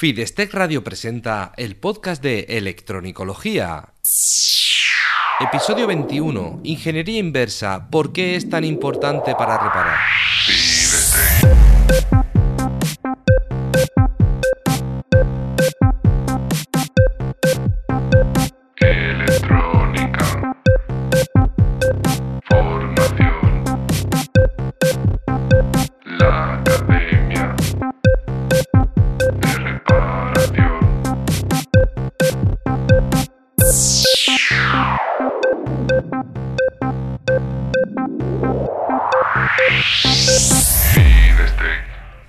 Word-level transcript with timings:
Fidestec 0.00 0.54
Radio 0.54 0.82
presenta 0.82 1.52
el 1.58 1.76
podcast 1.76 2.22
de 2.22 2.46
Electronicología. 2.48 3.92
Episodio 5.38 5.86
21. 5.86 6.60
Ingeniería 6.64 7.18
inversa. 7.18 7.90
¿Por 7.90 8.10
qué 8.10 8.34
es 8.34 8.48
tan 8.48 8.64
importante 8.64 9.34
para 9.34 9.58
reparar? 9.58 9.98
Electrónica. 10.46 12.19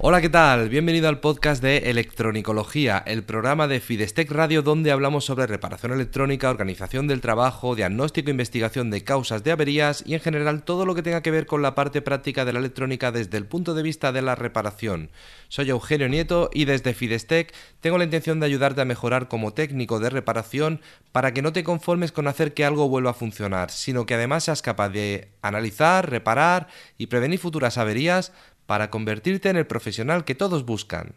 Hola, 0.04 0.20
¿qué 0.20 0.30
tal? 0.30 0.68
Bienvenido 0.70 1.10
al 1.10 1.20
podcast 1.20 1.62
de 1.62 1.92
Electronicología, 1.92 3.04
el 3.06 3.22
programa 3.22 3.68
de 3.68 3.80
Fidestec 3.80 4.32
Radio 4.32 4.64
donde 4.64 4.92
hablamos 4.92 5.26
sobre 5.26 5.46
reparación 5.46 5.92
electrónica, 5.92 6.50
organización 6.50 7.06
del 7.06 7.22
trabajo, 7.22 7.76
diagnóstico 7.76 8.30
e 8.30 8.32
investigación 8.32 8.90
de 8.90 9.04
causas 9.04 9.44
de 9.44 9.52
averías 9.52 10.04
y 10.04 10.16
en 10.16 10.20
general 10.20 10.64
todo 10.64 10.88
lo 10.88 10.96
que 10.96 11.04
tenga 11.04 11.22
que 11.22 11.30
ver 11.30 11.46
con 11.46 11.62
la 11.62 11.76
parte 11.76 12.02
práctica 12.02 12.46
de 12.46 12.54
la 12.54 12.58
electrónica 12.58 13.12
desde 13.12 13.38
el 13.38 13.46
punto 13.46 13.76
de 13.76 13.84
vista 13.84 14.12
de 14.12 14.24
la 14.24 14.34
reparación. 14.34 15.12
Soy 15.50 15.70
Eugenio 15.70 16.10
Nieto 16.10 16.50
y 16.52 16.66
desde 16.66 16.96
Fidestec 16.96 17.54
tengo 17.80 18.00
la 18.00 18.06
intención 18.06 18.40
de 18.40 18.48
ayudarte 18.48 18.82
a 18.82 18.86
mejorar 18.86 19.28
como 19.28 19.54
técnico 19.54 20.00
de 20.00 20.10
reparación 20.10 20.82
para 21.12 21.32
que 21.32 21.44
no 21.44 21.54
te 21.54 21.64
conformes 21.64 22.12
con 22.12 22.28
hacer 22.28 22.56
que 22.56 22.66
algo 22.66 22.90
vuelva 22.90 23.12
a 23.12 23.14
funcionar, 23.14 23.70
sino 23.70 24.08
que 24.08 24.16
además 24.16 24.46
seas 24.46 24.64
capaz 24.64 24.90
de 24.90 25.28
analizar, 25.44 26.10
reparar 26.10 26.70
y 26.98 27.06
prevenir 27.06 27.38
futuras 27.38 27.78
averías 27.78 28.32
para 28.72 28.90
convertirte 28.90 29.50
en 29.50 29.58
el 29.58 29.68
profesional 29.68 30.24
que 30.24 30.34
todos 30.34 30.64
buscan. 30.66 31.14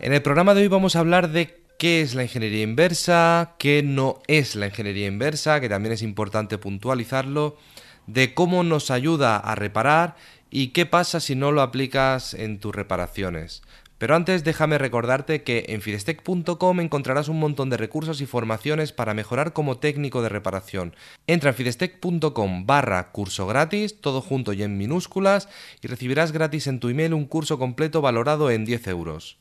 En 0.00 0.14
el 0.14 0.22
programa 0.22 0.54
de 0.54 0.62
hoy 0.62 0.68
vamos 0.68 0.96
a 0.96 1.00
hablar 1.00 1.28
de 1.30 1.60
qué 1.78 2.00
es 2.00 2.14
la 2.14 2.22
ingeniería 2.22 2.62
inversa, 2.62 3.54
qué 3.58 3.82
no 3.82 4.22
es 4.28 4.56
la 4.56 4.68
ingeniería 4.68 5.06
inversa, 5.06 5.60
que 5.60 5.68
también 5.68 5.92
es 5.92 6.00
importante 6.00 6.56
puntualizarlo, 6.56 7.58
de 8.06 8.32
cómo 8.32 8.64
nos 8.64 8.90
ayuda 8.90 9.36
a 9.36 9.54
reparar 9.56 10.16
y 10.50 10.68
qué 10.68 10.86
pasa 10.86 11.20
si 11.20 11.34
no 11.34 11.52
lo 11.52 11.60
aplicas 11.60 12.32
en 12.32 12.60
tus 12.60 12.74
reparaciones. 12.74 13.60
Pero 13.98 14.14
antes 14.14 14.44
déjame 14.44 14.78
recordarte 14.78 15.42
que 15.42 15.66
en 15.68 15.82
fidestec.com 15.82 16.80
encontrarás 16.80 17.28
un 17.28 17.40
montón 17.40 17.68
de 17.68 17.76
recursos 17.76 18.20
y 18.20 18.26
formaciones 18.26 18.92
para 18.92 19.12
mejorar 19.12 19.52
como 19.52 19.78
técnico 19.78 20.22
de 20.22 20.28
reparación. 20.28 20.94
Entra 21.26 21.50
en 21.50 21.56
fidestec.com 21.56 22.64
barra 22.64 23.10
curso 23.10 23.48
gratis, 23.48 24.00
todo 24.00 24.20
junto 24.20 24.52
y 24.52 24.62
en 24.62 24.78
minúsculas, 24.78 25.48
y 25.82 25.88
recibirás 25.88 26.30
gratis 26.30 26.68
en 26.68 26.78
tu 26.78 26.88
email 26.88 27.12
un 27.12 27.26
curso 27.26 27.58
completo 27.58 28.00
valorado 28.00 28.52
en 28.52 28.64
10 28.64 28.86
euros. 28.86 29.38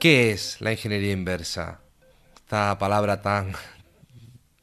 ¿Qué 0.00 0.32
es 0.32 0.60
la 0.60 0.72
ingeniería 0.72 1.12
inversa? 1.12 1.80
Esta 2.36 2.76
palabra 2.78 3.22
tan... 3.22 3.52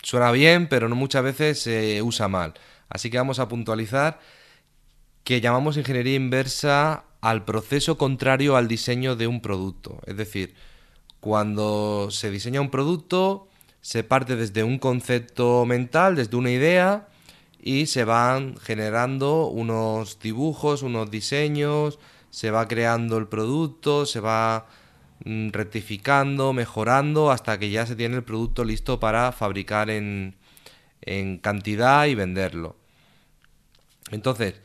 suena 0.04 0.32
bien, 0.32 0.68
pero 0.68 0.90
muchas 0.90 1.24
veces 1.24 1.62
se 1.62 2.02
usa 2.02 2.28
mal. 2.28 2.56
Así 2.90 3.10
que 3.10 3.18
vamos 3.18 3.40
a 3.40 3.48
puntualizar 3.48 4.20
que 5.24 5.42
llamamos 5.42 5.78
ingeniería 5.78 6.16
inversa 6.16 7.06
al 7.26 7.44
proceso 7.44 7.98
contrario 7.98 8.56
al 8.56 8.68
diseño 8.68 9.16
de 9.16 9.26
un 9.26 9.42
producto. 9.42 10.00
Es 10.06 10.16
decir, 10.16 10.54
cuando 11.20 12.10
se 12.12 12.30
diseña 12.30 12.62
un 12.62 12.70
producto, 12.70 13.48
se 13.82 14.04
parte 14.04 14.36
desde 14.36 14.64
un 14.64 14.78
concepto 14.78 15.66
mental, 15.66 16.16
desde 16.16 16.38
una 16.38 16.52
idea, 16.52 17.08
y 17.60 17.88
se 17.88 18.04
van 18.04 18.58
generando 18.58 19.48
unos 19.48 20.20
dibujos, 20.20 20.84
unos 20.84 21.10
diseños, 21.10 21.98
se 22.30 22.52
va 22.52 22.68
creando 22.68 23.18
el 23.18 23.28
producto, 23.28 24.06
se 24.06 24.20
va 24.20 24.68
mm, 25.24 25.50
rectificando, 25.50 26.54
mejorando, 26.54 27.32
hasta 27.32 27.58
que 27.58 27.72
ya 27.72 27.88
se 27.88 27.96
tiene 27.96 28.18
el 28.18 28.24
producto 28.24 28.64
listo 28.64 29.00
para 29.00 29.32
fabricar 29.32 29.90
en, 29.90 30.36
en 31.02 31.40
cantidad 31.40 32.06
y 32.06 32.14
venderlo. 32.14 32.76
Entonces, 34.12 34.62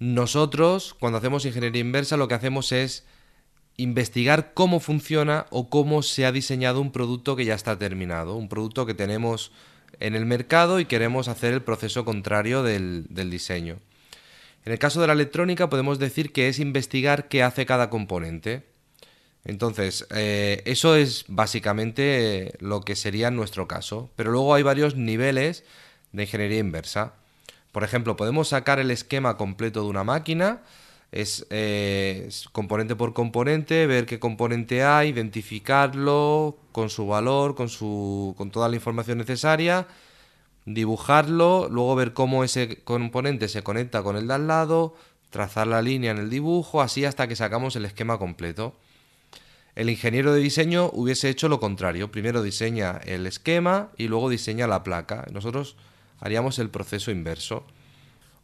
nosotros, 0.00 0.96
cuando 0.98 1.18
hacemos 1.18 1.44
ingeniería 1.44 1.82
inversa, 1.82 2.16
lo 2.16 2.26
que 2.26 2.34
hacemos 2.34 2.72
es 2.72 3.04
investigar 3.76 4.54
cómo 4.54 4.80
funciona 4.80 5.46
o 5.50 5.68
cómo 5.68 6.02
se 6.02 6.24
ha 6.24 6.32
diseñado 6.32 6.80
un 6.80 6.90
producto 6.90 7.36
que 7.36 7.44
ya 7.44 7.54
está 7.54 7.78
terminado, 7.78 8.36
un 8.36 8.48
producto 8.48 8.86
que 8.86 8.94
tenemos 8.94 9.52
en 10.00 10.14
el 10.14 10.24
mercado 10.24 10.80
y 10.80 10.86
queremos 10.86 11.28
hacer 11.28 11.52
el 11.52 11.62
proceso 11.62 12.06
contrario 12.06 12.62
del, 12.62 13.06
diseño. 13.10 13.76
En 14.64 14.72
el 14.72 14.78
caso 14.78 15.02
de 15.02 15.06
la 15.06 15.12
electrónica 15.12 15.68
podemos 15.68 15.98
decir 15.98 16.32
que 16.32 16.48
es 16.48 16.58
investigar 16.58 17.28
qué 17.28 17.42
hace 17.42 17.66
cada 17.66 17.90
componente. 17.90 18.64
Entonces, 19.44 20.06
eh, 20.14 20.62
eso 20.64 20.96
es 20.96 21.26
básicamente 21.28 22.54
lo 22.58 22.80
que 22.82 22.96
sería 22.96 23.28
en 23.28 23.36
nuestro 23.36 23.68
caso. 23.68 24.10
Pero 24.16 24.30
luego 24.30 24.54
hay 24.54 24.62
varios 24.62 24.96
niveles 24.96 25.64
de 26.12 26.22
ingeniería 26.22 26.58
inversa. 26.58 27.19
Por 27.72 27.84
ejemplo, 27.84 28.16
podemos 28.16 28.48
sacar 28.48 28.78
el 28.78 28.90
esquema 28.90 29.36
completo 29.36 29.82
de 29.82 29.88
una 29.88 30.04
máquina, 30.04 30.60
es, 31.12 31.46
eh, 31.50 32.24
es 32.28 32.48
componente 32.52 32.96
por 32.96 33.12
componente, 33.12 33.86
ver 33.86 34.06
qué 34.06 34.18
componente 34.18 34.84
hay, 34.84 35.08
identificarlo 35.10 36.56
con 36.72 36.90
su 36.90 37.06
valor, 37.06 37.54
con, 37.54 37.68
su, 37.68 38.34
con 38.36 38.50
toda 38.50 38.68
la 38.68 38.76
información 38.76 39.18
necesaria, 39.18 39.86
dibujarlo, 40.66 41.68
luego 41.70 41.94
ver 41.96 42.12
cómo 42.12 42.44
ese 42.44 42.82
componente 42.82 43.48
se 43.48 43.62
conecta 43.62 44.02
con 44.02 44.16
el 44.16 44.28
de 44.28 44.34
al 44.34 44.46
lado, 44.46 44.94
trazar 45.30 45.66
la 45.66 45.82
línea 45.82 46.10
en 46.10 46.18
el 46.18 46.30
dibujo, 46.30 46.82
así 46.82 47.04
hasta 47.04 47.28
que 47.28 47.36
sacamos 47.36 47.76
el 47.76 47.84
esquema 47.84 48.18
completo. 48.18 48.74
El 49.76 49.88
ingeniero 49.88 50.32
de 50.34 50.40
diseño 50.40 50.90
hubiese 50.92 51.28
hecho 51.28 51.48
lo 51.48 51.60
contrario. 51.60 52.10
Primero 52.10 52.42
diseña 52.42 53.00
el 53.04 53.26
esquema 53.26 53.90
y 53.96 54.08
luego 54.08 54.28
diseña 54.28 54.66
la 54.66 54.82
placa. 54.82 55.26
Nosotros 55.32 55.76
haríamos 56.20 56.58
el 56.58 56.70
proceso 56.70 57.10
inverso. 57.10 57.64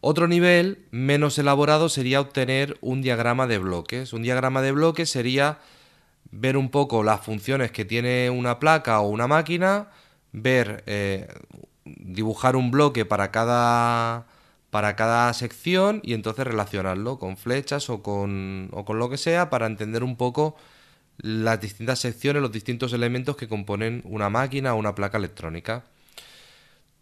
Otro 0.01 0.29
nivel 0.29 0.87
menos 0.91 1.39
elaborado 1.39 1.89
sería 1.89 2.21
obtener 2.21 2.77
un 2.81 3.03
diagrama 3.03 3.47
de 3.47 3.59
bloques. 3.59 4.13
Un 4.13 4.23
diagrama 4.23 4.63
de 4.63 4.73
bloques 4.73 5.11
sería 5.11 5.59
ver 6.31 6.57
un 6.57 6.71
poco 6.71 7.03
las 7.03 7.21
funciones 7.21 7.71
que 7.71 7.85
tiene 7.85 8.31
una 8.31 8.59
placa 8.59 9.01
o 9.01 9.09
una 9.09 9.27
máquina, 9.27 9.89
ver, 10.33 10.85
eh, 10.87 11.29
dibujar 11.85 12.57
un 12.57 12.71
bloque 12.71 13.05
para 13.05 13.31
cada, 13.31 14.27
para 14.71 14.97
cada 14.97 15.33
sección 15.33 16.01
y 16.03 16.15
entonces 16.15 16.47
relacionarlo 16.47 17.19
con 17.19 17.37
flechas 17.37 17.89
o 17.91 18.03
con, 18.03 18.69
o 18.73 18.85
con 18.85 18.99
lo 18.99 19.09
que 19.09 19.17
sea 19.17 19.51
para 19.51 19.67
entender 19.67 20.05
un 20.05 20.17
poco 20.17 20.57
las 21.19 21.61
distintas 21.61 22.01
secciones, 22.01 22.43
los 22.43 22.53
distintos 22.53 22.93
elementos 22.93 23.37
que 23.37 23.49
componen 23.49 24.03
una 24.05 24.29
máquina 24.31 24.75
o 24.75 24.79
una 24.79 24.95
placa 24.95 25.19
electrónica. 25.19 25.85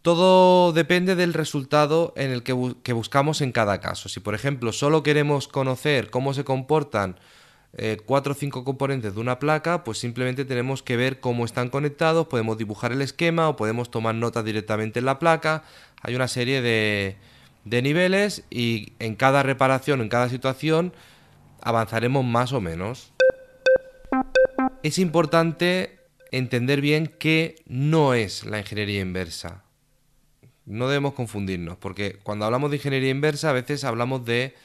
Todo 0.05 0.71
depende 0.71 1.15
del 1.15 1.33
resultado 1.33 2.13
en 2.15 2.29
el 2.29 2.43
que, 2.43 2.53
bu- 2.53 2.75
que 2.83 2.93
buscamos 2.93 3.41
en 3.41 3.51
cada 3.51 3.79
caso. 3.79 4.07
Si, 4.07 4.19
por 4.19 4.35
ejemplo, 4.35 4.71
solo 4.71 5.01
queremos 5.01 5.47
conocer 5.47 6.11
cómo 6.11 6.35
se 6.35 6.43
comportan 6.43 7.19
eh, 7.75 7.97
cuatro 8.05 8.33
o 8.33 8.35
cinco 8.35 8.63
componentes 8.63 9.15
de 9.15 9.19
una 9.19 9.39
placa, 9.39 9.83
pues 9.83 9.97
simplemente 9.97 10.45
tenemos 10.45 10.83
que 10.83 10.95
ver 10.95 11.19
cómo 11.19 11.43
están 11.43 11.69
conectados, 11.69 12.27
podemos 12.27 12.55
dibujar 12.59 12.91
el 12.91 13.01
esquema 13.01 13.49
o 13.49 13.55
podemos 13.55 13.89
tomar 13.89 14.13
notas 14.13 14.45
directamente 14.45 14.99
en 14.99 15.05
la 15.05 15.17
placa. 15.17 15.63
Hay 16.03 16.13
una 16.13 16.27
serie 16.27 16.61
de, 16.61 17.15
de 17.63 17.81
niveles 17.81 18.43
y 18.51 18.93
en 18.99 19.15
cada 19.15 19.41
reparación, 19.41 20.01
en 20.01 20.09
cada 20.09 20.29
situación, 20.29 20.93
avanzaremos 21.63 22.23
más 22.23 22.53
o 22.53 22.61
menos. 22.61 23.11
Es 24.83 24.99
importante 24.99 25.97
entender 26.31 26.79
bien 26.79 27.07
qué 27.07 27.55
no 27.65 28.13
es 28.13 28.45
la 28.45 28.59
ingeniería 28.59 29.01
inversa. 29.01 29.64
No 30.65 30.87
debemos 30.87 31.13
confundirnos, 31.13 31.77
porque 31.77 32.19
cuando 32.23 32.45
hablamos 32.45 32.71
de 32.71 32.77
ingeniería 32.77 33.09
inversa 33.09 33.49
a 33.51 33.53
veces 33.53 33.83
hablamos 33.83 34.25
de 34.25 34.55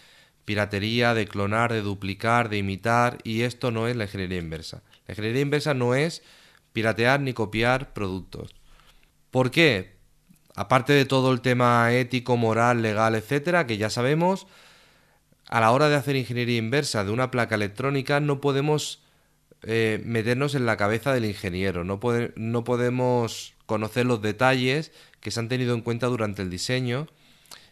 piratería, 0.45 1.15
de 1.15 1.27
clonar, 1.27 1.73
de 1.73 1.83
duplicar, 1.83 2.49
de 2.49 2.59
imitar, 2.59 3.19
y 3.23 3.43
esto 3.43 3.71
no 3.71 3.87
es 3.87 3.97
la 3.97 4.05
ingeniería 4.05 4.39
inversa. 4.39 4.83
La 5.07 5.13
ingeniería 5.13 5.43
inversa 5.43 5.75
no 5.75 5.95
es 5.95 6.23
piratear 6.73 7.21
ni 7.21 7.33
copiar 7.33 7.93
productos. 7.93 8.55
¿Por 9.31 9.51
qué? 9.51 9.97
Aparte 10.57 10.93
de 10.93 11.05
todo 11.05 11.33
el 11.33 11.41
tema 11.41 11.93
ético, 11.93 12.37
moral, 12.37 12.83
legal, 12.83 13.15
etcétera, 13.15 13.67
que 13.67 13.77
ya 13.77 13.91
sabemos, 13.91 14.47
a 15.49 15.61
la 15.61 15.73
hora 15.73 15.89
de 15.89 15.97
hacer 15.97 16.17
ingeniería 16.17 16.59
inversa 16.59 17.05
de 17.05 17.11
una 17.11 17.31
placa 17.31 17.57
electrónica 17.57 18.21
no 18.21 18.41
podemos 18.41 19.00
eh, 19.63 20.03
meternos 20.05 20.55
en 20.55 20.67
la 20.67 20.77
cabeza 20.77 21.13
del 21.13 21.25
ingeniero, 21.25 21.85
no, 21.85 22.01
no 22.37 22.65
podemos 22.65 23.55
conocer 23.67 24.07
los 24.07 24.23
detalles 24.23 24.93
que 25.21 25.31
se 25.31 25.41
han 25.41 25.49
tenido 25.49 25.75
en 25.75 25.83
cuenta 25.83 26.07
durante 26.07 26.43
el 26.43 26.51
diseño 26.51 27.07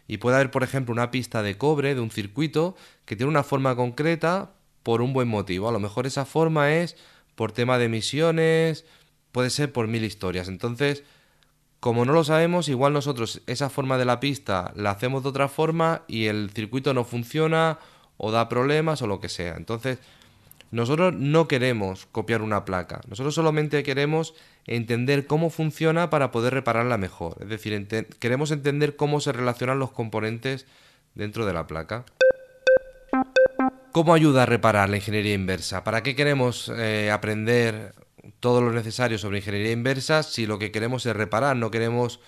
y 0.07 0.17
puede 0.17 0.37
haber, 0.37 0.49
por 0.49 0.63
ejemplo, 0.63 0.91
una 0.91 1.11
pista 1.11 1.43
de 1.43 1.57
cobre 1.57 1.93
de 1.93 2.01
un 2.01 2.09
circuito 2.09 2.75
que 3.05 3.15
tiene 3.15 3.29
una 3.29 3.43
forma 3.43 3.75
concreta 3.75 4.53
por 4.81 5.01
un 5.01 5.13
buen 5.13 5.27
motivo. 5.27 5.69
A 5.69 5.71
lo 5.71 5.79
mejor 5.79 6.07
esa 6.07 6.25
forma 6.25 6.73
es 6.73 6.95
por 7.35 7.51
tema 7.51 7.77
de 7.77 7.85
emisiones, 7.85 8.85
puede 9.31 9.49
ser 9.49 9.71
por 9.71 9.87
mil 9.87 10.03
historias. 10.03 10.47
Entonces, 10.47 11.03
como 11.79 12.05
no 12.05 12.13
lo 12.13 12.23
sabemos, 12.23 12.69
igual 12.69 12.93
nosotros 12.93 13.41
esa 13.45 13.69
forma 13.69 13.97
de 13.97 14.05
la 14.05 14.19
pista 14.19 14.73
la 14.75 14.91
hacemos 14.91 15.23
de 15.23 15.29
otra 15.29 15.47
forma 15.47 16.03
y 16.07 16.25
el 16.25 16.49
circuito 16.49 16.93
no 16.93 17.03
funciona 17.03 17.79
o 18.17 18.31
da 18.31 18.49
problemas 18.49 19.01
o 19.01 19.07
lo 19.07 19.19
que 19.19 19.29
sea. 19.29 19.55
Entonces, 19.55 19.99
nosotros 20.71 21.13
no 21.13 21.47
queremos 21.47 22.05
copiar 22.11 22.41
una 22.41 22.65
placa, 22.65 23.01
nosotros 23.07 23.35
solamente 23.35 23.83
queremos 23.83 24.35
entender 24.65 25.25
cómo 25.25 25.49
funciona 25.49 26.09
para 26.09 26.31
poder 26.31 26.53
repararla 26.53 26.97
mejor. 26.97 27.37
Es 27.41 27.49
decir, 27.49 27.87
queremos 28.19 28.51
entender 28.51 28.95
cómo 28.95 29.19
se 29.19 29.31
relacionan 29.31 29.79
los 29.79 29.91
componentes 29.91 30.67
dentro 31.15 31.45
de 31.45 31.53
la 31.53 31.65
placa. 31.67 32.05
¿Cómo 33.91 34.13
ayuda 34.13 34.43
a 34.43 34.45
reparar 34.45 34.89
la 34.89 34.97
ingeniería 34.97 35.33
inversa? 35.33 35.83
¿Para 35.83 36.03
qué 36.03 36.15
queremos 36.15 36.71
eh, 36.77 37.09
aprender 37.11 37.95
todo 38.39 38.61
lo 38.61 38.71
necesario 38.71 39.17
sobre 39.17 39.39
ingeniería 39.39 39.71
inversa 39.71 40.21
si 40.21 40.45
lo 40.45 40.59
que 40.59 40.71
queremos 40.71 41.05
es 41.07 41.15
reparar? 41.15 41.55
No 41.55 41.71
queremos 41.71 42.19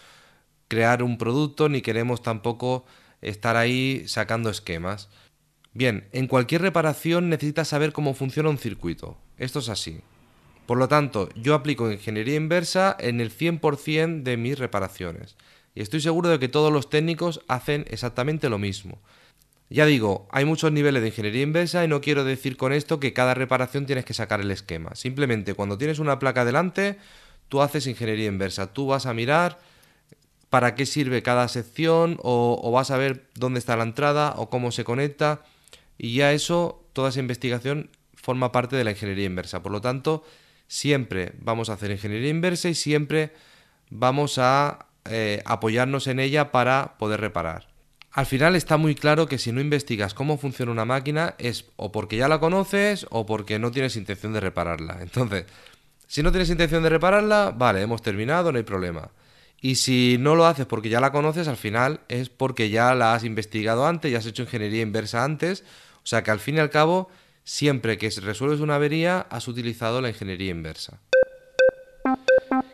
crear 0.67 1.03
un 1.03 1.19
producto 1.19 1.69
ni 1.69 1.81
queremos 1.81 2.23
tampoco 2.23 2.85
estar 3.21 3.57
ahí 3.57 4.07
sacando 4.07 4.49
esquemas. 4.49 5.09
Bien, 5.73 6.07
en 6.11 6.27
cualquier 6.27 6.61
reparación 6.61 7.29
necesitas 7.29 7.69
saber 7.69 7.93
cómo 7.93 8.13
funciona 8.13 8.49
un 8.49 8.57
circuito. 8.57 9.17
Esto 9.37 9.59
es 9.59 9.69
así. 9.69 10.01
Por 10.65 10.77
lo 10.77 10.87
tanto, 10.87 11.29
yo 11.35 11.55
aplico 11.55 11.91
ingeniería 11.91 12.35
inversa 12.35 12.95
en 12.99 13.21
el 13.21 13.31
100% 13.31 14.23
de 14.23 14.37
mis 14.37 14.59
reparaciones. 14.59 15.37
Y 15.73 15.81
estoy 15.81 16.01
seguro 16.01 16.27
de 16.29 16.39
que 16.39 16.49
todos 16.49 16.73
los 16.73 16.89
técnicos 16.89 17.41
hacen 17.47 17.85
exactamente 17.89 18.49
lo 18.49 18.57
mismo. 18.57 18.99
Ya 19.69 19.85
digo, 19.85 20.27
hay 20.31 20.43
muchos 20.43 20.73
niveles 20.73 21.01
de 21.01 21.07
ingeniería 21.07 21.43
inversa 21.43 21.85
y 21.85 21.87
no 21.87 22.01
quiero 22.01 22.25
decir 22.25 22.57
con 22.57 22.73
esto 22.73 22.99
que 22.99 23.13
cada 23.13 23.33
reparación 23.33 23.85
tienes 23.85 24.03
que 24.03 24.13
sacar 24.13 24.41
el 24.41 24.51
esquema. 24.51 24.95
Simplemente 24.95 25.53
cuando 25.53 25.77
tienes 25.77 25.99
una 25.99 26.19
placa 26.19 26.43
delante, 26.43 26.97
tú 27.47 27.61
haces 27.61 27.87
ingeniería 27.87 28.27
inversa. 28.27 28.73
Tú 28.73 28.87
vas 28.87 29.05
a 29.05 29.13
mirar 29.13 29.59
para 30.49 30.75
qué 30.75 30.85
sirve 30.85 31.23
cada 31.23 31.47
sección 31.47 32.19
o, 32.21 32.59
o 32.61 32.71
vas 32.71 32.91
a 32.91 32.97
ver 32.97 33.29
dónde 33.35 33.59
está 33.59 33.77
la 33.77 33.83
entrada 33.83 34.33
o 34.35 34.49
cómo 34.49 34.73
se 34.73 34.83
conecta 34.83 35.45
y 36.03 36.15
ya 36.15 36.33
eso, 36.33 36.83
toda 36.93 37.09
esa 37.09 37.19
investigación 37.19 37.91
forma 38.15 38.51
parte 38.51 38.75
de 38.75 38.83
la 38.83 38.89
ingeniería 38.89 39.27
inversa. 39.27 39.61
Por 39.61 39.71
lo 39.71 39.81
tanto, 39.81 40.23
siempre 40.67 41.33
vamos 41.37 41.69
a 41.69 41.73
hacer 41.73 41.91
ingeniería 41.91 42.31
inversa 42.31 42.69
y 42.69 42.73
siempre 42.73 43.33
vamos 43.91 44.39
a 44.39 44.87
eh, 45.05 45.43
apoyarnos 45.45 46.07
en 46.07 46.19
ella 46.19 46.51
para 46.51 46.97
poder 46.97 47.21
reparar. 47.21 47.67
Al 48.13 48.25
final 48.25 48.55
está 48.55 48.77
muy 48.77 48.95
claro 48.95 49.27
que 49.27 49.37
si 49.37 49.51
no 49.51 49.61
investigas 49.61 50.15
cómo 50.15 50.39
funciona 50.39 50.71
una 50.71 50.85
máquina 50.85 51.35
es 51.37 51.65
o 51.75 51.91
porque 51.91 52.17
ya 52.17 52.27
la 52.27 52.39
conoces 52.39 53.05
o 53.11 53.27
porque 53.27 53.59
no 53.59 53.69
tienes 53.69 53.95
intención 53.95 54.33
de 54.33 54.39
repararla. 54.39 54.97
Entonces, 55.01 55.45
si 56.07 56.23
no 56.23 56.31
tienes 56.31 56.49
intención 56.49 56.81
de 56.81 56.89
repararla, 56.89 57.53
vale, 57.55 57.83
hemos 57.83 58.01
terminado, 58.01 58.51
no 58.51 58.57
hay 58.57 58.63
problema. 58.63 59.11
Y 59.61 59.75
si 59.75 60.17
no 60.19 60.33
lo 60.33 60.47
haces 60.47 60.65
porque 60.65 60.89
ya 60.89 60.99
la 60.99 61.11
conoces, 61.11 61.47
al 61.47 61.57
final 61.57 61.99
es 62.07 62.29
porque 62.29 62.71
ya 62.71 62.95
la 62.95 63.13
has 63.13 63.23
investigado 63.23 63.85
antes, 63.85 64.11
ya 64.11 64.17
has 64.17 64.25
hecho 64.25 64.41
ingeniería 64.41 64.81
inversa 64.81 65.23
antes 65.23 65.63
o 66.03 66.07
sea 66.07 66.23
que 66.23 66.31
al 66.31 66.39
fin 66.39 66.57
y 66.57 66.59
al 66.59 66.69
cabo, 66.69 67.09
siempre 67.43 67.97
que 67.97 68.09
resuelves 68.09 68.59
una 68.59 68.75
avería, 68.75 69.21
has 69.29 69.47
utilizado 69.47 70.01
la 70.01 70.09
ingeniería 70.09 70.51
inversa. 70.51 70.99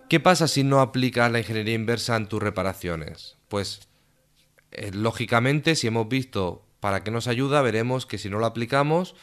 ¿Qué 0.10 0.20
pasa 0.20 0.48
si 0.48 0.64
no 0.64 0.80
aplicas 0.80 1.32
la 1.32 1.40
ingeniería 1.40 1.76
inversa 1.76 2.16
en 2.16 2.28
tus 2.28 2.42
reparaciones? 2.42 3.36
Pues, 3.50 3.82
eh, 4.72 4.92
lógicamente, 4.94 5.76
si 5.76 5.88
hemos 5.88 6.08
visto 6.08 6.66
para 6.80 7.04
qué 7.04 7.12
nos 7.12 7.28
ayuda, 7.28 7.62
veremos 7.62 8.06
que 8.06 8.18
si 8.18 8.30
no 8.30 8.40
lo 8.40 8.46
aplicamos, 8.46 9.16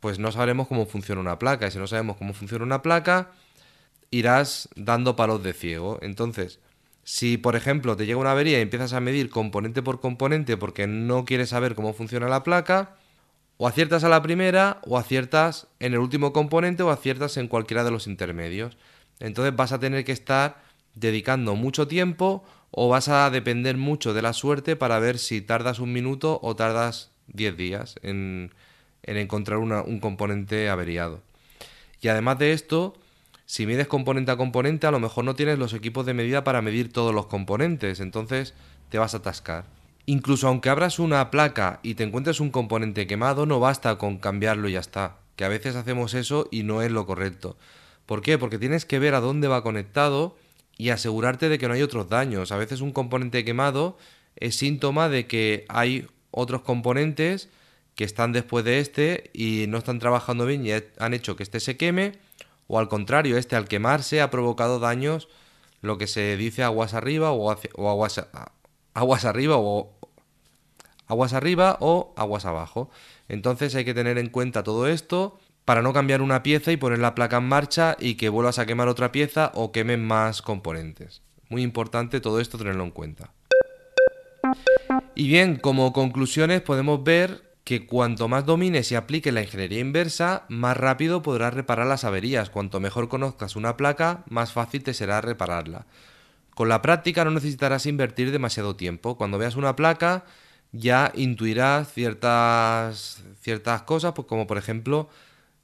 pues 0.00 0.18
no 0.18 0.32
sabremos 0.32 0.68
cómo 0.68 0.86
funciona 0.86 1.20
una 1.20 1.38
placa. 1.38 1.66
Y 1.66 1.70
si 1.70 1.78
no 1.78 1.86
sabemos 1.86 2.16
cómo 2.16 2.32
funciona 2.32 2.64
una 2.64 2.80
placa, 2.80 3.32
irás 4.10 4.68
dando 4.74 5.16
palos 5.16 5.42
de 5.42 5.52
ciego. 5.52 5.98
Entonces, 6.00 6.60
si 7.04 7.36
por 7.36 7.54
ejemplo 7.56 7.96
te 7.96 8.06
llega 8.06 8.18
una 8.18 8.32
avería 8.32 8.58
y 8.58 8.62
empiezas 8.62 8.92
a 8.92 9.00
medir 9.00 9.30
componente 9.30 9.82
por 9.82 10.00
componente 10.00 10.56
porque 10.56 10.86
no 10.86 11.24
quieres 11.24 11.50
saber 11.50 11.74
cómo 11.74 11.92
funciona 11.92 12.28
la 12.28 12.42
placa, 12.42 12.96
o 13.58 13.66
aciertas 13.66 14.04
a 14.04 14.08
la 14.08 14.22
primera, 14.22 14.80
o 14.86 14.98
aciertas 14.98 15.68
en 15.80 15.94
el 15.94 16.00
último 16.00 16.32
componente, 16.32 16.82
o 16.82 16.90
aciertas 16.90 17.36
en 17.36 17.48
cualquiera 17.48 17.84
de 17.84 17.90
los 17.90 18.06
intermedios. 18.06 18.76
Entonces 19.20 19.54
vas 19.56 19.72
a 19.72 19.78
tener 19.78 20.04
que 20.04 20.12
estar 20.12 20.62
dedicando 20.94 21.54
mucho 21.54 21.88
tiempo 21.88 22.44
o 22.70 22.88
vas 22.88 23.08
a 23.08 23.30
depender 23.30 23.76
mucho 23.76 24.12
de 24.12 24.22
la 24.22 24.32
suerte 24.32 24.76
para 24.76 24.98
ver 24.98 25.18
si 25.18 25.40
tardas 25.40 25.78
un 25.78 25.92
minuto 25.92 26.38
o 26.42 26.56
tardas 26.56 27.10
10 27.28 27.56
días 27.56 27.94
en, 28.02 28.52
encontrar 29.02 29.58
un 29.58 30.00
componente 30.00 30.68
averiado. 30.68 31.22
Y 32.00 32.08
además 32.08 32.38
de 32.38 32.52
esto, 32.52 32.94
si 33.46 33.66
mides 33.66 33.86
componente 33.86 34.32
a 34.32 34.36
componente, 34.36 34.86
a 34.86 34.90
lo 34.90 35.00
mejor 35.00 35.24
no 35.24 35.36
tienes 35.36 35.58
los 35.58 35.72
equipos 35.72 36.04
de 36.04 36.14
medida 36.14 36.44
para 36.44 36.62
medir 36.62 36.92
todos 36.92 37.14
los 37.14 37.26
componentes, 37.26 38.00
entonces 38.00 38.54
te 38.90 38.98
vas 38.98 39.14
a 39.14 39.18
atascar. 39.18 39.64
Incluso 40.06 40.48
aunque 40.48 40.70
abras 40.70 40.98
una 40.98 41.30
placa 41.30 41.80
y 41.82 41.94
te 41.94 42.04
encuentres 42.04 42.40
un 42.40 42.50
componente 42.50 43.06
quemado, 43.06 43.44
no 43.44 43.60
basta 43.60 43.98
con 43.98 44.18
cambiarlo 44.18 44.68
y 44.68 44.72
ya 44.72 44.80
está. 44.80 45.18
Que 45.34 45.44
a 45.44 45.48
veces 45.48 45.76
hacemos 45.76 46.14
eso 46.14 46.48
y 46.50 46.62
no 46.62 46.82
es 46.82 46.90
lo 46.90 47.06
correcto. 47.06 47.56
¿Por 48.06 48.22
qué? 48.22 48.38
Porque 48.38 48.58
tienes 48.58 48.86
que 48.86 49.00
ver 49.00 49.14
a 49.14 49.20
dónde 49.20 49.48
va 49.48 49.62
conectado 49.62 50.36
y 50.78 50.90
asegurarte 50.90 51.48
de 51.48 51.58
que 51.58 51.68
no 51.68 51.74
hay 51.74 51.82
otros 51.82 52.08
daños. 52.08 52.52
A 52.52 52.56
veces 52.56 52.80
un 52.80 52.92
componente 52.92 53.44
quemado 53.44 53.98
es 54.36 54.56
síntoma 54.56 55.08
de 55.08 55.26
que 55.26 55.64
hay 55.68 56.06
otros 56.30 56.62
componentes 56.62 57.48
que 57.94 58.04
están 58.04 58.32
después 58.32 58.64
de 58.64 58.78
este 58.78 59.30
y 59.32 59.66
no 59.68 59.78
están 59.78 59.98
trabajando 59.98 60.46
bien 60.46 60.64
y 60.64 60.70
han 60.72 61.14
hecho 61.14 61.34
que 61.34 61.42
este 61.42 61.60
se 61.60 61.76
queme 61.76 62.12
o 62.68 62.78
al 62.78 62.88
contrario, 62.88 63.38
este 63.38 63.56
al 63.56 63.68
quemarse 63.68 64.20
ha 64.20 64.30
provocado 64.30 64.78
daños, 64.78 65.28
lo 65.80 65.98
que 65.98 66.06
se 66.06 66.36
dice 66.36 66.62
aguas 66.62 66.94
arriba 66.94 67.32
o, 67.32 67.50
aguas, 67.50 68.26
aguas 68.92 69.24
arriba 69.24 69.56
o 69.56 69.95
aguas 71.06 71.32
arriba 71.32 71.76
o 71.80 72.12
aguas 72.16 72.44
abajo. 72.44 72.90
Entonces 73.28 73.74
hay 73.74 73.84
que 73.84 73.94
tener 73.94 74.18
en 74.18 74.28
cuenta 74.28 74.62
todo 74.62 74.86
esto 74.86 75.38
para 75.64 75.82
no 75.82 75.92
cambiar 75.92 76.22
una 76.22 76.42
pieza 76.42 76.72
y 76.72 76.76
poner 76.76 77.00
la 77.00 77.14
placa 77.14 77.38
en 77.38 77.48
marcha 77.48 77.96
y 77.98 78.14
que 78.14 78.28
vuelvas 78.28 78.58
a 78.58 78.66
quemar 78.66 78.88
otra 78.88 79.12
pieza 79.12 79.50
o 79.54 79.72
quemen 79.72 80.06
más 80.06 80.42
componentes. 80.42 81.22
Muy 81.48 81.62
importante 81.62 82.20
todo 82.20 82.40
esto 82.40 82.58
tenerlo 82.58 82.84
en 82.84 82.90
cuenta. 82.90 83.32
Y 85.14 85.28
bien, 85.28 85.56
como 85.56 85.92
conclusiones 85.92 86.60
podemos 86.62 87.02
ver 87.02 87.46
que 87.64 87.84
cuanto 87.84 88.28
más 88.28 88.46
domines 88.46 88.92
y 88.92 88.94
apliques 88.94 89.34
la 89.34 89.42
ingeniería 89.42 89.80
inversa, 89.80 90.44
más 90.48 90.76
rápido 90.76 91.22
podrás 91.22 91.52
reparar 91.52 91.88
las 91.88 92.04
averías. 92.04 92.48
Cuanto 92.48 92.78
mejor 92.78 93.08
conozcas 93.08 93.56
una 93.56 93.76
placa, 93.76 94.22
más 94.30 94.52
fácil 94.52 94.84
te 94.84 94.94
será 94.94 95.20
repararla. 95.20 95.86
Con 96.54 96.68
la 96.68 96.80
práctica 96.80 97.24
no 97.24 97.32
necesitarás 97.32 97.86
invertir 97.86 98.30
demasiado 98.30 98.76
tiempo. 98.76 99.16
Cuando 99.16 99.36
veas 99.36 99.56
una 99.56 99.74
placa, 99.74 100.24
ya 100.78 101.12
intuirás 101.14 101.92
ciertas, 101.92 103.22
ciertas 103.40 103.82
cosas, 103.82 104.12
pues 104.14 104.26
como 104.26 104.46
por 104.46 104.58
ejemplo 104.58 105.08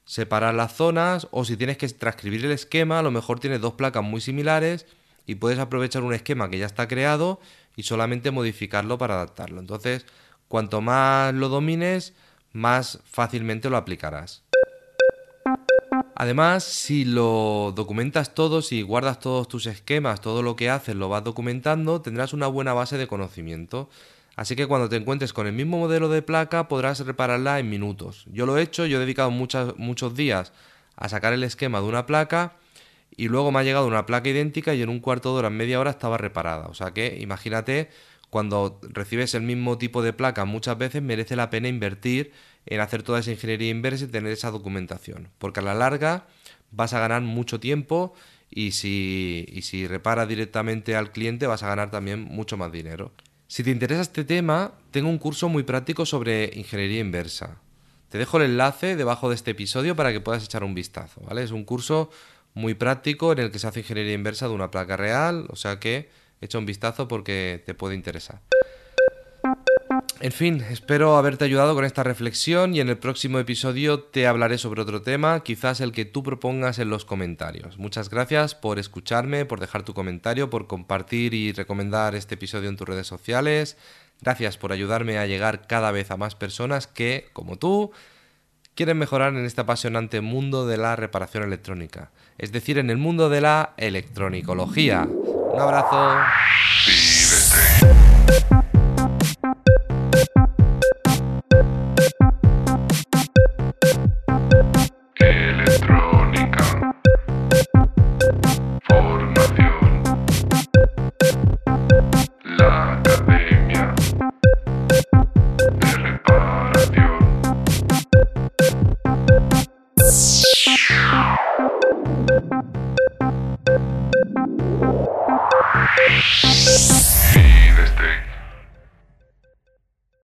separar 0.05 0.53
las 0.53 0.75
zonas 0.75 1.27
o 1.31 1.45
si 1.45 1.57
tienes 1.57 1.77
que 1.77 1.87
transcribir 1.89 2.45
el 2.45 2.51
esquema, 2.51 2.99
a 2.99 3.03
lo 3.03 3.11
mejor 3.11 3.39
tienes 3.39 3.61
dos 3.61 3.73
placas 3.73 4.03
muy 4.03 4.21
similares 4.21 4.85
y 5.25 5.35
puedes 5.35 5.59
aprovechar 5.59 6.03
un 6.03 6.13
esquema 6.13 6.49
que 6.49 6.57
ya 6.57 6.65
está 6.65 6.87
creado 6.87 7.39
y 7.75 7.83
solamente 7.83 8.31
modificarlo 8.31 8.97
para 8.97 9.15
adaptarlo. 9.15 9.59
Entonces, 9.59 10.05
cuanto 10.47 10.81
más 10.81 11.33
lo 11.33 11.49
domines, 11.49 12.13
más 12.51 12.99
fácilmente 13.05 13.69
lo 13.69 13.77
aplicarás. 13.77 14.43
Además, 16.15 16.63
si 16.63 17.05
lo 17.05 17.73
documentas 17.75 18.33
todo, 18.33 18.61
si 18.61 18.81
guardas 18.81 19.19
todos 19.19 19.47
tus 19.47 19.65
esquemas, 19.65 20.21
todo 20.21 20.41
lo 20.41 20.55
que 20.55 20.69
haces 20.69 20.95
lo 20.95 21.09
vas 21.09 21.23
documentando, 21.23 22.01
tendrás 22.01 22.33
una 22.33 22.47
buena 22.47 22.73
base 22.73 22.97
de 22.97 23.07
conocimiento. 23.07 23.89
Así 24.35 24.55
que 24.55 24.65
cuando 24.65 24.89
te 24.89 24.95
encuentres 24.95 25.31
con 25.31 25.45
el 25.45 25.53
mismo 25.53 25.77
modelo 25.77 26.09
de 26.09 26.21
placa 26.21 26.67
podrás 26.67 26.99
repararla 26.99 27.59
en 27.59 27.69
minutos. 27.69 28.25
Yo 28.31 28.45
lo 28.45 28.57
he 28.57 28.63
hecho, 28.63 28.85
yo 28.85 28.97
he 28.97 29.01
dedicado 29.01 29.29
muchos 29.31 30.15
días 30.15 30.53
a 30.95 31.09
sacar 31.09 31.33
el 31.33 31.43
esquema 31.43 31.79
de 31.81 31.87
una 31.87 32.05
placa 32.05 32.53
y 33.15 33.27
luego 33.27 33.51
me 33.51 33.59
ha 33.59 33.63
llegado 33.63 33.85
una 33.85 34.05
placa 34.05 34.29
idéntica 34.29 34.73
y 34.73 34.81
en 34.81 34.89
un 34.89 34.99
cuarto 34.99 35.33
de 35.33 35.39
hora, 35.39 35.47
en 35.49 35.57
media 35.57 35.79
hora 35.79 35.91
estaba 35.91 36.17
reparada. 36.17 36.65
O 36.65 36.73
sea 36.73 36.91
que 36.91 37.17
imagínate 37.19 37.89
cuando 38.31 38.79
recibes 38.81 39.35
el 39.35 39.43
mismo 39.43 39.77
tipo 39.77 40.01
de 40.01 40.13
placa 40.13 40.45
muchas 40.45 40.77
veces 40.79 41.03
merece 41.03 41.35
la 41.35 41.51
pena 41.51 41.67
invertir 41.67 42.31
en 42.65 42.79
hacer 42.79 43.03
toda 43.03 43.19
esa 43.19 43.31
ingeniería 43.31 43.69
inversa 43.69 44.05
y 44.05 44.07
tener 44.07 44.31
esa 44.31 44.49
documentación. 44.49 45.29
Porque 45.37 45.59
a 45.59 45.63
la 45.63 45.75
larga 45.75 46.25
vas 46.71 46.93
a 46.93 46.99
ganar 46.99 47.21
mucho 47.21 47.59
tiempo 47.59 48.15
y 48.49 48.71
si, 48.71 49.45
y 49.49 49.61
si 49.61 49.85
reparas 49.85 50.27
directamente 50.27 50.95
al 50.95 51.11
cliente 51.11 51.45
vas 51.45 51.61
a 51.61 51.67
ganar 51.67 51.91
también 51.91 52.21
mucho 52.21 52.57
más 52.57 52.71
dinero. 52.71 53.11
Si 53.53 53.63
te 53.63 53.69
interesa 53.69 54.01
este 54.01 54.23
tema, 54.23 54.71
tengo 54.89 55.09
un 55.09 55.19
curso 55.19 55.47
muy 55.47 55.61
práctico 55.61 56.07
sobre 56.07 56.49
ingeniería 56.55 57.01
inversa. 57.01 57.59
Te 58.09 58.17
dejo 58.17 58.37
el 58.37 58.45
enlace 58.49 58.95
debajo 58.95 59.29
de 59.29 59.35
este 59.35 59.51
episodio 59.51 59.95
para 59.95 60.11
que 60.11 60.19
puedas 60.19 60.43
echar 60.43 60.63
un 60.63 60.73
vistazo, 60.73 61.21
¿vale? 61.21 61.43
Es 61.43 61.51
un 61.51 61.63
curso 61.63 62.09
muy 62.55 62.73
práctico 62.73 63.31
en 63.31 63.37
el 63.37 63.51
que 63.51 63.59
se 63.59 63.67
hace 63.67 63.81
ingeniería 63.81 64.15
inversa 64.15 64.47
de 64.47 64.55
una 64.55 64.71
placa 64.71 64.97
real, 64.97 65.45
o 65.49 65.55
sea 65.55 65.79
que 65.79 66.09
echa 66.41 66.57
un 66.57 66.65
vistazo 66.65 67.07
porque 67.07 67.61
te 67.63 67.75
puede 67.75 67.93
interesar. 67.93 68.41
En 70.23 70.31
fin, 70.31 70.65
espero 70.69 71.17
haberte 71.17 71.43
ayudado 71.43 71.75
con 71.75 71.83
esta 71.83 72.01
reflexión 72.01 72.73
y 72.73 72.79
en 72.79 72.87
el 72.87 72.97
próximo 72.97 73.39
episodio 73.39 73.99
te 73.99 74.25
hablaré 74.25 74.57
sobre 74.57 74.81
otro 74.81 75.01
tema, 75.01 75.41
quizás 75.41 75.81
el 75.81 75.91
que 75.91 76.05
tú 76.05 76.23
propongas 76.23 76.79
en 76.79 76.89
los 76.89 77.03
comentarios. 77.03 77.77
Muchas 77.77 78.09
gracias 78.09 78.55
por 78.55 78.79
escucharme, 78.79 79.43
por 79.43 79.59
dejar 79.59 79.83
tu 79.83 79.93
comentario, 79.93 80.49
por 80.49 80.65
compartir 80.65 81.33
y 81.33 81.51
recomendar 81.51 82.15
este 82.15 82.35
episodio 82.35 82.69
en 82.69 82.77
tus 82.77 82.87
redes 82.87 83.05
sociales. 83.05 83.75
Gracias 84.21 84.55
por 84.55 84.71
ayudarme 84.71 85.17
a 85.17 85.27
llegar 85.27 85.67
cada 85.67 85.91
vez 85.91 86.09
a 86.09 86.15
más 86.15 86.35
personas 86.35 86.87
que, 86.87 87.27
como 87.33 87.57
tú, 87.57 87.91
quieren 88.75 88.99
mejorar 88.99 89.33
en 89.33 89.43
este 89.43 89.59
apasionante 89.59 90.21
mundo 90.21 90.65
de 90.65 90.77
la 90.77 90.95
reparación 90.95 91.43
electrónica, 91.43 92.11
es 92.37 92.53
decir, 92.53 92.77
en 92.77 92.89
el 92.89 92.97
mundo 92.97 93.27
de 93.27 93.41
la 93.41 93.73
electronicología. 93.75 95.05
Un 95.05 95.59
abrazo. 95.59 96.15